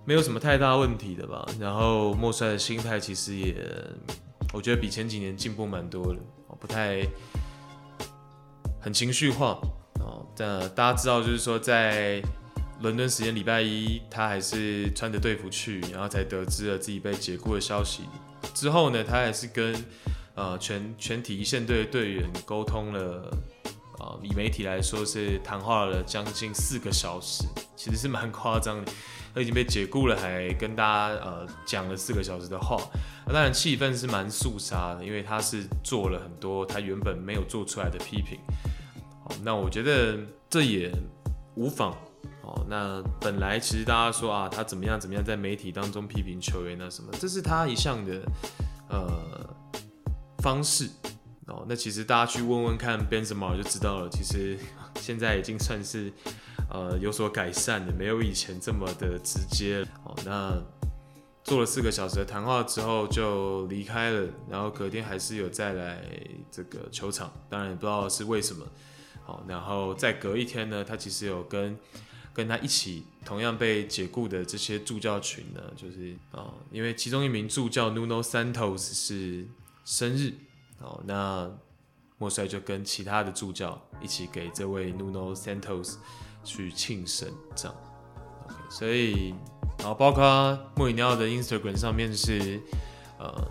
[0.06, 1.46] 没有什么太大问题的吧。
[1.60, 3.56] 然后莫帅的心态其实也，
[4.54, 6.20] 我觉得比前几年进步蛮多的，
[6.60, 7.06] 不太
[8.80, 9.60] 很情绪化
[10.00, 10.26] 哦。
[10.38, 12.22] 但大家知道，就是说在
[12.82, 18.04] 伦敦时间礼拜一，他还是穿着队服去，然后才得知了自己被解雇的消息。
[18.54, 19.76] 之后呢，他还是跟。
[20.40, 23.30] 呃，全全体一线队的队员沟通了，
[24.00, 27.44] 呃，以媒体来说是谈话了将近四个小时，
[27.76, 28.90] 其实是蛮夸张的。
[29.36, 32.78] 他已经被解雇了，还跟大家呃讲了四个小时的话。
[33.28, 38.40] 那当然气氛是蛮肃杀的，因为他是做了很多他原本没有做出来的批评。
[39.26, 40.18] 好，那我觉得
[40.50, 40.90] 这也
[41.56, 41.92] 无妨。
[42.44, 48.22] 哦，那本来其实大家说啊，他怎么样怎么样，在媒体当中批评球员啊什么，这是他一向的
[48.88, 49.50] 呃。
[50.42, 50.90] 方式
[51.48, 54.10] 哦，那其实大家去问问看 Benzema 就知道了。
[54.10, 54.58] 其实
[55.02, 56.14] 现在已经算是
[56.70, 60.16] 呃有所改善了，没有以前这么的直接哦。
[60.26, 60.56] 那
[61.44, 66.04] 做了四个小时的谈话之后就离开了，然后隔天还是有再来
[66.52, 68.64] 这个球场，当然也不知道是为什么。
[69.26, 71.76] 好，然后再隔一天呢，他其实有跟
[72.32, 79.48] 跟他一起同样被解雇的这些助教群呢，就是啊，因为其中一名助教 Nuno Santos 是。
[79.90, 80.32] 生日，
[80.82, 81.50] 哦，那
[82.20, 85.96] 莫帅就跟其他的助教一起给这位 Nuno Santos
[86.44, 87.76] 去庆生，这样
[88.46, 89.34] ，OK，所以，
[89.80, 92.62] 然后包括莫里尼奥的 Instagram 上面是，
[93.18, 93.48] 呃，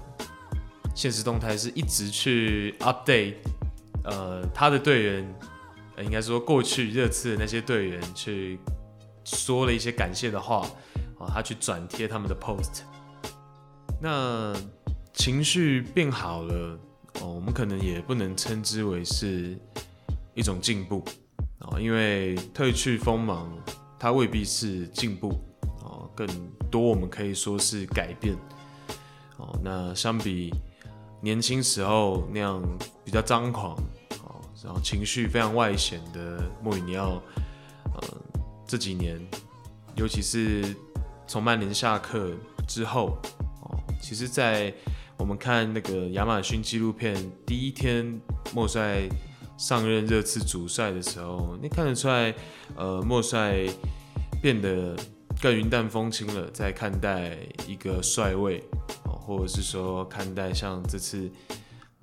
[0.95, 3.35] 现实动态是一直去 update，
[4.05, 5.35] 呃，他的队员，
[5.97, 8.61] 呃，应该说过去热刺的那些队员去
[9.25, 10.65] 说了一些感谢的话，
[11.19, 12.83] 啊，他去转贴他们的 post，
[14.01, 14.55] 那
[15.19, 16.79] 情绪变好了，
[17.21, 19.59] 哦，我们可能也不能称之为是
[20.33, 21.05] 一种进步，
[21.59, 23.53] 啊，因为褪去锋芒，
[23.99, 25.31] 它未必是进步，
[25.83, 26.25] 啊，更
[26.71, 28.37] 多我们可以说是改变，
[29.39, 30.55] 哦，那相比
[31.21, 32.63] 年轻时候那样
[33.05, 33.77] 比较张狂。
[34.65, 37.23] 然后情绪非常外显的莫里尼奥，
[37.95, 38.09] 呃，
[38.67, 39.17] 这几年，
[39.95, 40.75] 尤其是
[41.29, 42.33] 从曼联下课
[42.67, 43.17] 之后，
[43.63, 44.75] 哦，其实，在
[45.19, 47.15] 我们看那个亚马逊纪录片
[47.45, 48.21] 第一天
[48.55, 49.09] 莫帅
[49.57, 52.35] 上任热刺主帅的时候，你看得出来，
[52.77, 53.67] 呃，莫帅
[54.41, 54.97] 变得
[55.43, 58.63] 更云淡风轻了，在看待一个帅位，
[59.05, 61.31] 哦，或者是说看待像这次。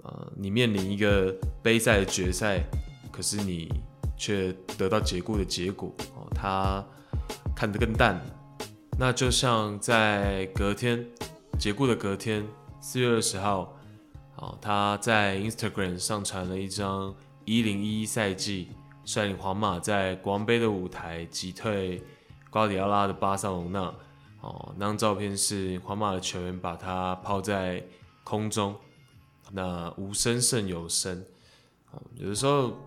[0.04, 2.62] 呃，你面临一个杯赛的决赛，
[3.12, 3.68] 可是你
[4.16, 6.30] 却得到解雇的结果哦。
[6.30, 6.86] 他
[7.56, 8.22] 看得更淡，
[9.00, 11.04] 那就像在隔天
[11.58, 12.46] 解雇的隔天，
[12.88, 13.76] 四月二十号，
[14.36, 17.12] 哦，他在 Instagram 上传了一张
[17.44, 18.68] 一零一一赛季
[19.04, 22.00] 率领皇马在国王杯的舞台击退
[22.52, 23.92] 瓜迪奥拉的巴塞隆纳。
[24.42, 27.84] 哦，那张照片是皇马的球员把他抛在
[28.24, 28.76] 空中。
[29.52, 31.26] 那无声胜有声，
[32.18, 32.78] 有的时候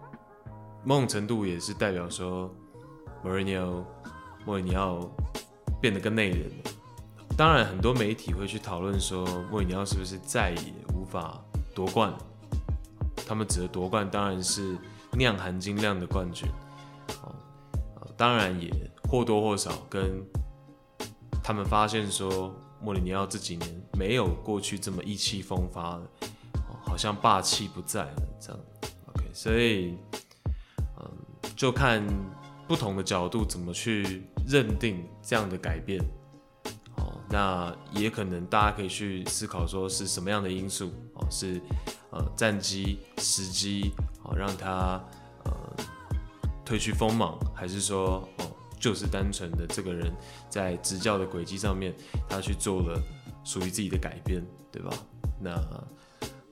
[0.84, 2.48] 某种程度也是代表说，
[3.24, 3.84] 莫里尼奥，
[4.46, 5.10] 莫里尼奥
[5.80, 6.48] 变得更内人。
[7.38, 11.40] 当然，很多媒体会去讨论说，莫里尼奥是不是再也无法
[11.72, 12.12] 夺冠？
[13.24, 14.76] 他们指的夺冠当然是
[15.12, 16.48] 酿含金量的冠军。
[17.22, 17.32] 哦
[18.16, 18.68] 当然也
[19.08, 20.20] 或多或少跟
[21.40, 26.02] 他们发现说，莫里尼奥这几年没有过去这么意气风发了。
[26.84, 28.60] 好像霸气不在了，这样
[29.14, 29.96] ，OK，所以，
[30.98, 31.08] 嗯，
[31.54, 32.04] 就看
[32.66, 36.02] 不同的角度怎么去认定这样的改变，
[37.30, 41.60] 那也可能大家可以去思考说是什么样的因素，哦，是
[42.10, 45.02] 呃战机时机，哦，让他
[45.44, 45.52] 呃
[46.64, 50.12] 褪去锋芒，还是说哦就是单纯的这个人
[50.48, 51.94] 在执教的轨迹上面，
[52.28, 53.00] 他去做了
[53.44, 54.90] 属于自己的改变，对吧？
[55.40, 55.54] 那。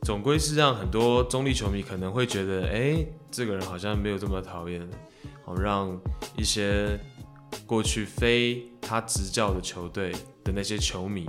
[0.03, 4.89] 总归是让很多中立球迷可能会觉得，哎、这个人好像没有这么讨厌，
[5.47, 6.01] 哦，让
[6.37, 6.97] 一些
[7.65, 10.13] 过去非他执教的球队
[10.45, 11.27] 的那些球迷，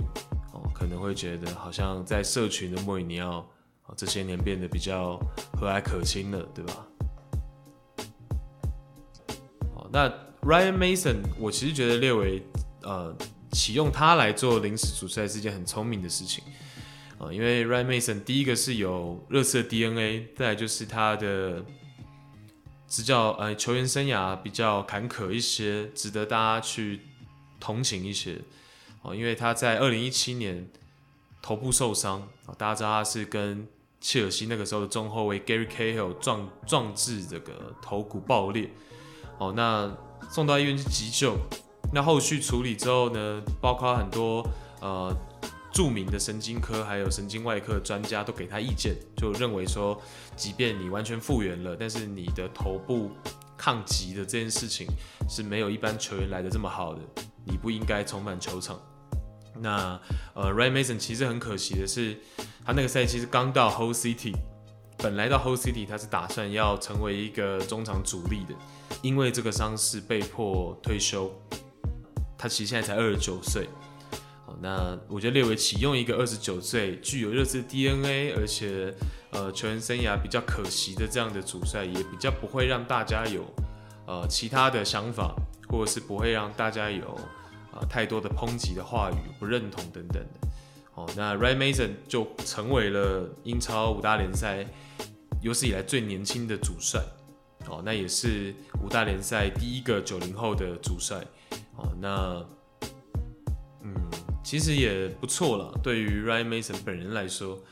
[0.52, 3.46] 哦，可能会觉得好像在社群的莫里尼奥，
[3.86, 5.18] 哦，这些年变得比较
[5.58, 6.86] 和蔼可亲了，对吧？
[9.74, 10.08] 好，那
[10.42, 12.42] Ryan Mason，我其实觉得列为
[12.82, 13.16] 呃
[13.52, 16.44] 启用他来做临时主帅是一件很聪明的事情。
[17.18, 21.64] 啊，因为 Ryan Mason 第一个是有热刺的 DNA，再来就是他的
[22.88, 27.00] 执教呃球员生涯比较坎坷一些，值得大家去
[27.60, 28.40] 同情一些。
[29.02, 30.68] 哦，因为他在二零一七年
[31.42, 32.26] 头部受伤，
[32.56, 33.68] 大家知道他是跟
[34.00, 38.70] 切尔西那个时候的中后卫 Gary Cahill 撞撞至这个头骨爆裂，
[39.38, 39.94] 哦，那
[40.30, 41.36] 送到医院去急救，
[41.92, 44.44] 那后续处理之后呢，包括很多
[44.80, 45.14] 呃。
[45.72, 50.00] 著名的神经科还有神经外科专家都给他意见，就认为说，
[50.34, 53.10] 即便你完全复原了，但是你的头部
[53.56, 54.86] 抗击的这件事情
[55.28, 57.00] 是没有一般球员来的这么好的，
[57.44, 58.80] 你不应该重返球场。
[59.60, 60.00] 那
[60.34, 62.16] 呃，Ray Mason 其实很可惜的是，
[62.64, 64.32] 他那个赛季是刚到 Whole City，
[64.98, 68.54] 本来到 Whole City 他是打算要成为一个中场主力的，
[69.02, 71.30] 因为这个伤势被迫退休。
[72.36, 73.68] 他其实现在才二十九岁。
[74.60, 78.94] 那我觉得列为启用一个二十九岁、具有热刺 DNA，而且
[79.30, 83.44] 呃球员生涯比较可惜的这样的主帅，也比较不会让大家有
[84.06, 85.34] 呃其他的想法，
[85.68, 87.18] 或者是不会让大家有
[87.72, 90.48] 呃太多的抨击的话语、不认同等等的。
[90.94, 94.66] 哦，那 Ray Mason 就成为了英超五大联赛
[95.40, 97.00] 有史以来最年轻的主帅。
[97.68, 101.24] 哦，那也是五大联赛第一个九零后的主帅。
[101.76, 102.44] 哦，那。
[104.48, 107.62] 其实也不错了，对于 Ryan Mason 本人来说，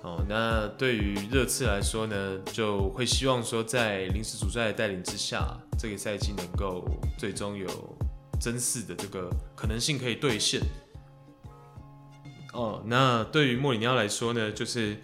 [0.00, 5.44] 哦，那对于热刺来说呢，就会希望说在临时主帅的带领之下，
[5.76, 7.66] 这个赛季能够最终有
[8.40, 10.60] 争四的这个可能性可以兑现。
[12.52, 14.98] 哦，那对于莫里尼奥来说呢，就是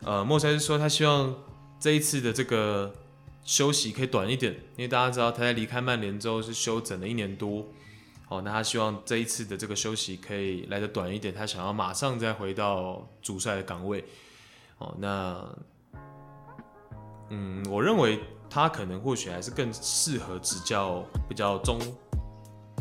[0.00, 1.36] 呃，莫帅是说他希望
[1.78, 2.94] 这一次的这个
[3.44, 7.68] 休息可以短一点，因为大家知道他在离开曼联之后是休整了一年多。
[8.30, 14.04] 哦，那他希望这一次的这个休息可以来得短一点，他想要马上再回到主帅的岗位。
[14.78, 15.44] 哦，那，
[17.30, 21.80] 嗯，我认为他可能或许还是更适合执教比较中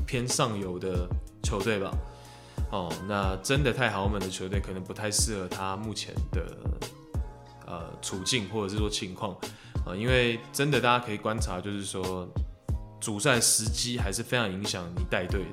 [0.05, 1.09] 偏上游的
[1.41, 1.91] 球队吧。
[2.71, 6.57] 哦，那真的太豪门的球队可能不太适合他目前的
[7.65, 9.33] 呃处境或者是说情况
[9.83, 12.29] 啊，因为真的大家可以观察，就是说
[12.99, 15.49] 主赛时机还是非常影响你带队的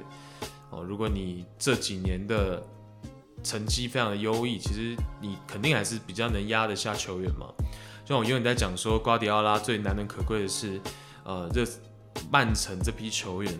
[0.71, 0.83] 哦。
[0.83, 2.63] 如果你这几年的
[3.43, 7.47] 成绩非常的优异，其实你肯定还是比较能压得下球员嘛。
[8.05, 10.81] 就像我永远在讲说，瓜迪奥拉最难能可贵的是，
[11.25, 11.67] 呃，这
[12.31, 13.53] 曼城这批球员。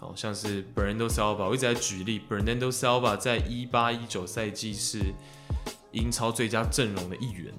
[0.00, 4.98] 好像是 Bernardo Silva，我一直在举例，Bernardo Silva 在一八一九赛季是
[5.92, 7.50] 英超最佳阵容的一员，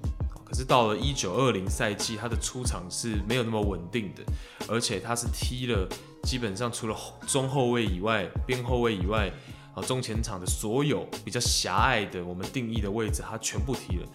[0.56, 4.22] 是到了一九二零赛季，他的出场是没有那么稳定的，
[4.66, 5.86] 而且他是踢了
[6.22, 6.96] 基本上除了
[7.26, 9.30] 中后卫以外，边后卫以外，
[9.74, 14.08] 啊中前场的所有比较狭隘的我们定义的位置，他全部踢了，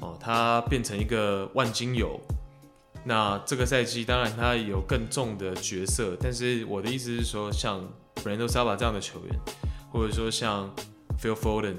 [0.00, 2.20] 哦，他变成一个万金油。
[3.04, 7.80] 那这个赛季当然他有更重的角色，但是我的意思是说，像
[8.16, 9.40] Bernardo Silva 这样的球员，
[9.92, 10.74] 或者说像
[11.22, 11.76] Phil Foden，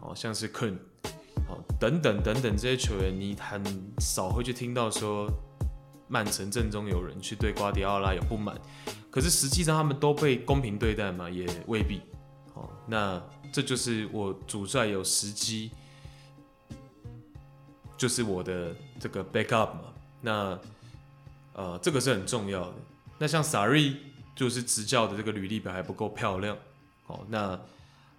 [0.00, 0.78] 哦，像是 Kun，
[1.82, 3.60] 等等等等这些球员，你很
[3.98, 5.28] 少会去听到说
[6.06, 8.56] 曼城阵中有人去对瓜迪奥拉有不满，
[9.10, 12.00] 可是实际上他们都被公平对待嘛，也未必。
[12.54, 13.20] 哦，那
[13.52, 15.72] 这就是我主帅有时机，
[17.96, 19.82] 就是我的这个 backup 嘛。
[20.20, 20.56] 那，
[21.54, 22.74] 呃，这个是很重要的。
[23.18, 23.92] 那像萨瑞
[24.36, 26.56] 就是执教的这个履历表还不够漂亮，
[27.08, 27.58] 哦，那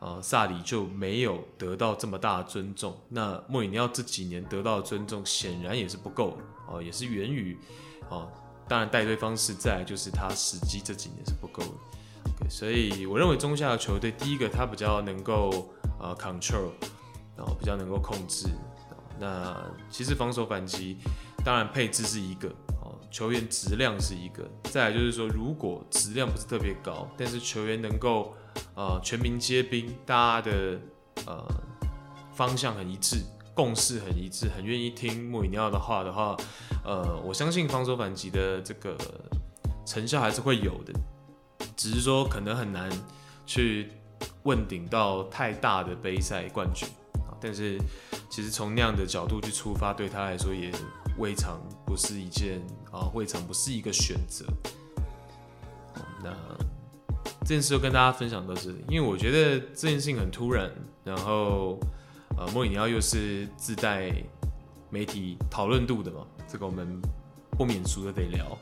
[0.04, 2.94] 呃萨里就没有得到这么大的尊重。
[3.08, 7.58] 那莫里尼奥这几年得到的尊重显然也是不够的，哦，也是源于，
[8.10, 8.30] 哦，
[8.68, 11.70] 当然带队方式在，就是他时机这几年是不够的。
[12.36, 16.72] OK，所以我认为中下游球队，第一个他比较能够呃 control，
[17.38, 18.50] 然后比较能够控制。
[19.18, 19.56] 那
[19.90, 20.98] 其实防守反击。
[21.46, 22.50] 当然，配置是一个，
[23.14, 24.44] 球员质量是一个。
[24.64, 28.36] 再来就是说，如果质量不是特别高，但是球员能够
[28.76, 30.80] 呃全民皆兵，大家的
[31.28, 31.46] 呃
[32.34, 33.18] 方向很一致，
[33.54, 36.36] 共识很一致，很愿意听穆里尼奥的话的话，
[36.84, 38.98] 呃，我相信防守反击的这个
[39.86, 40.92] 成效还是会有的，
[41.78, 42.90] 只是说可能很难
[43.46, 43.92] 去
[44.42, 46.90] 问鼎到太大的杯赛冠军。
[47.40, 47.78] 但是
[48.28, 50.72] 其实从那样的角度去出发，对他来说也。
[51.18, 52.62] 未尝不是一件
[52.92, 54.46] 啊，未尝不是一个选择。
[56.24, 56.32] 那
[57.42, 60.72] 这件事就跟大家分享到这里，因为我觉得这件事情很突然，
[61.04, 61.78] 然后
[62.38, 64.14] 呃，莫里尼奥又是自带
[64.90, 67.02] 媒体讨论度的嘛，这个我们
[67.52, 68.58] 不免俗的得聊，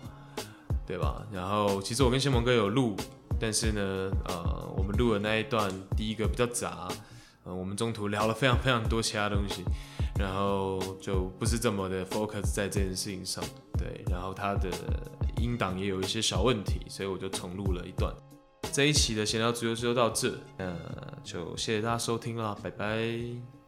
[0.88, 1.24] 对吧？
[1.32, 2.96] 然后其实我跟先蒙哥有录，
[3.40, 6.88] 但是呢，呃，我们录的那一段第一个比较杂，
[7.44, 9.64] 呃，我们中途聊了非常非常多其他东西。
[10.22, 13.44] 然后就不是这么的 focus 在这件事情上，
[13.78, 14.70] 对，然后他的
[15.42, 18.14] 音档也有一些小问题，所以我就重录了一段。
[18.72, 20.74] 这一期的闲聊足球就到这，那
[21.24, 23.61] 就谢谢大家收听啦，拜拜。